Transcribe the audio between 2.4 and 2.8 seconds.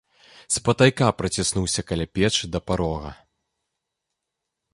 да